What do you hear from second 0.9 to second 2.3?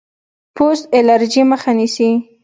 الرجي مخه نیسي.